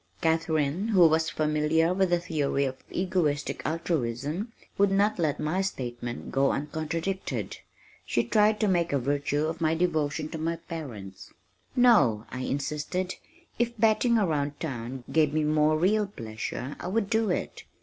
Katharine 0.19 0.87
who 0.87 1.07
was 1.07 1.29
familiar 1.29 1.93
with 1.93 2.09
the 2.09 2.19
theory 2.19 2.65
of 2.65 2.83
Egoistic 2.91 3.61
Altruism 3.63 4.51
would 4.75 4.89
not 4.89 5.19
let 5.19 5.39
my 5.39 5.61
statement 5.61 6.31
go 6.31 6.51
uncontradicted. 6.53 7.57
She 8.03 8.23
tried 8.23 8.59
to 8.61 8.67
make 8.67 8.91
a 8.91 8.97
virtue 8.97 9.45
of 9.45 9.61
my 9.61 9.75
devotion 9.75 10.27
to 10.29 10.39
my 10.39 10.55
parents. 10.55 11.31
"No," 11.75 12.25
I 12.31 12.39
insisted, 12.39 13.13
"if 13.59 13.77
batting 13.77 14.17
around 14.17 14.59
town 14.59 15.03
gave 15.11 15.35
me 15.35 15.43
more 15.43 15.77
real 15.77 16.07
pleasure 16.07 16.75
I 16.79 16.87
would 16.87 17.07
do 17.07 17.29
it. 17.29 17.61